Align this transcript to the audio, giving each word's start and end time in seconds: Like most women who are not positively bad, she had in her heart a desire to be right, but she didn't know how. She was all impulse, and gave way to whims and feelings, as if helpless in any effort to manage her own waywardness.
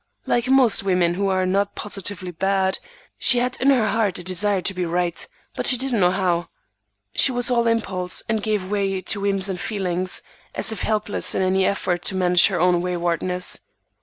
Like 0.25 0.49
most 0.49 0.81
women 0.81 1.13
who 1.13 1.27
are 1.29 1.45
not 1.45 1.75
positively 1.75 2.31
bad, 2.31 2.79
she 3.19 3.37
had 3.37 3.55
in 3.61 3.69
her 3.69 3.89
heart 3.89 4.17
a 4.17 4.23
desire 4.23 4.59
to 4.59 4.73
be 4.73 4.83
right, 4.83 5.27
but 5.55 5.67
she 5.67 5.77
didn't 5.77 5.99
know 5.99 6.09
how. 6.09 6.49
She 7.13 7.31
was 7.31 7.51
all 7.51 7.67
impulse, 7.67 8.23
and 8.27 8.41
gave 8.41 8.71
way 8.71 9.01
to 9.03 9.19
whims 9.21 9.47
and 9.47 9.59
feelings, 9.59 10.23
as 10.55 10.71
if 10.71 10.81
helpless 10.81 11.35
in 11.35 11.43
any 11.43 11.67
effort 11.67 12.03
to 12.05 12.15
manage 12.15 12.47
her 12.47 12.59
own 12.59 12.81
waywardness. 12.81 13.59